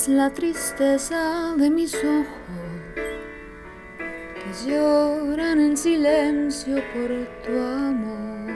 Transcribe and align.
es 0.00 0.08
la 0.08 0.30
tristeza 0.30 1.54
de 1.58 1.68
mis 1.68 1.94
ojos 1.94 2.26
que 4.34 4.50
lloran 4.66 5.60
en 5.60 5.76
silencio 5.76 6.76
por 6.94 7.08
tu 7.44 7.52
amor. 7.58 8.50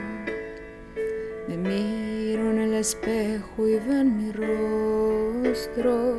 Me 1.47 1.57
miro 1.59 2.51
en 2.51 2.59
el 2.61 2.75
espejo 2.75 3.69
y 3.69 3.77
veo 3.79 4.01
en 4.01 4.17
mi 4.17 4.33
rostro 4.33 6.17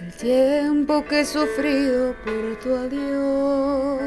el 0.00 0.12
tiempo 0.16 1.04
que 1.06 1.20
he 1.20 1.24
sufrido 1.24 2.14
por 2.24 2.56
tu 2.62 2.72
adiós. 2.72 4.00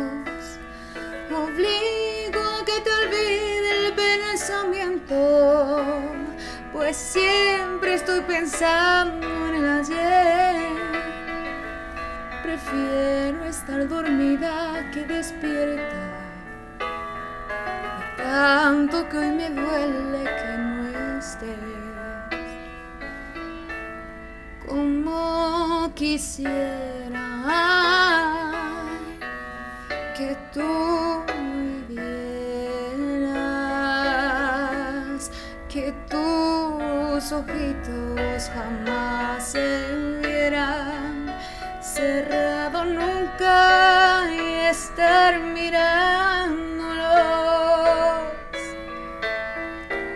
Obligo 1.44 2.40
a 2.40 2.64
que 2.64 2.80
te 2.86 2.92
olvide 3.02 3.88
el 3.88 3.94
pensamiento, 3.94 5.18
siempre 6.94 7.96
estoy 7.96 8.22
pensando 8.22 9.28
en 9.48 9.56
el 9.56 9.70
ayer. 9.80 10.70
Prefiero 12.44 13.46
estar 13.46 13.88
dormida 13.88 14.90
que 14.92 15.04
despierta. 15.06 15.96
De 18.18 18.24
tanto 18.24 19.08
que 19.10 19.18
hoy 19.18 19.30
me 19.30 19.50
duele 19.50 20.24
que 20.24 20.58
no 20.58 21.20
estés. 21.20 21.58
Como 24.66 25.92
quisiera 25.96 27.20
que 30.16 30.36
tú 30.54 31.29
tus 37.20 37.32
ojitos 37.34 38.50
jamás 38.54 39.52
se 39.52 40.20
vieran 40.22 41.36
cerrado 41.82 42.86
nunca 42.86 44.24
y 44.32 44.68
estar 44.68 45.40
mirándolos. 45.40 47.10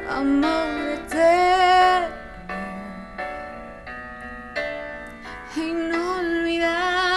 Amor 0.10 0.90
eterno 0.98 2.08
inolvidable. 5.56 7.10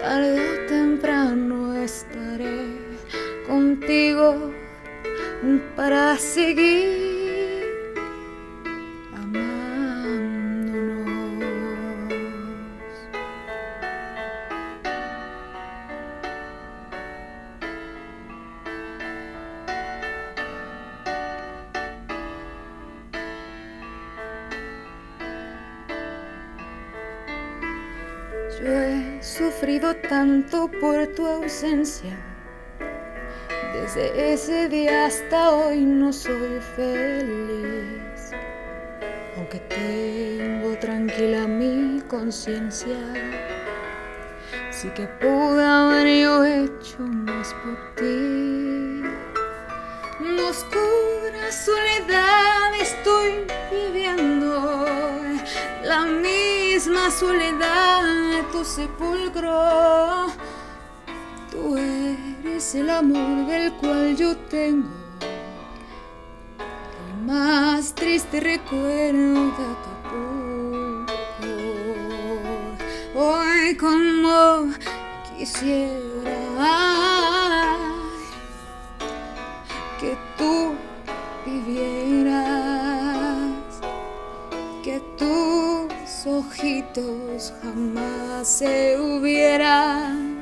Tarde 0.00 0.40
o 0.50 0.66
temprano 0.66 1.74
estaré 1.74 2.58
contigo 3.46 4.63
para 5.76 6.16
seguir 6.16 7.64
amándonos. 9.14 9.54
Yo 28.60 28.66
he 28.66 29.22
sufrido 29.22 29.94
tanto 29.96 30.70
por 30.80 31.06
tu 31.08 31.26
ausencia. 31.26 32.33
Desde 33.74 34.32
ese 34.32 34.68
día 34.68 35.06
hasta 35.06 35.50
hoy 35.50 35.80
no 35.80 36.12
soy 36.12 36.60
feliz. 36.76 38.30
Aunque 39.36 39.58
tengo 39.58 40.78
tranquila 40.78 41.48
mi 41.48 42.00
conciencia, 42.02 42.96
sí 44.70 44.88
que 44.90 45.08
pude 45.20 45.64
haber 45.64 46.06
yo 46.22 46.44
hecho 46.44 47.00
más 47.00 47.52
por 47.54 47.94
ti. 47.96 49.02
En 50.20 50.38
oscura 50.38 51.50
soledad 51.50 52.80
estoy 52.80 53.44
viviendo 53.72 54.86
la 55.82 56.02
misma 56.06 57.10
soledad 57.10 58.04
de 58.04 58.42
tu 58.52 58.64
sepulcro. 58.64 60.28
Tú 61.50 61.76
eres 61.76 62.03
el 62.54 62.88
amor 62.88 63.46
del 63.48 63.72
cual 63.72 64.16
yo 64.16 64.36
tengo 64.48 64.88
el 66.56 67.26
más 67.26 67.92
triste 67.92 68.38
recuerdo 68.38 69.46
de 69.56 69.64
Acapulco. 69.74 71.10
Hoy 73.16 73.76
como 73.76 74.72
quisiera 75.36 75.96
que 79.98 80.16
tú 80.38 80.74
vivieras, 81.44 82.38
que 84.84 85.00
tus 85.18 86.24
ojitos 86.24 87.52
jamás 87.60 88.46
se 88.46 88.96
hubieran 89.00 90.33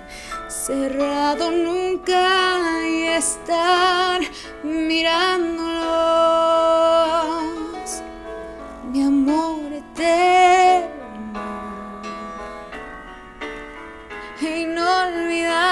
cerrado 0.67 1.51
nunca 1.51 2.87
y 2.89 3.03
estar 3.09 4.21
mirándolos, 4.63 5.73
mi 8.93 9.03
amor 9.03 9.73
eterno 9.73 11.43
e 14.41 14.61
inolvidable. 14.61 15.72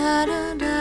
Amor 0.00 0.30
eterno, 0.30 0.54
eterno. 0.54 0.79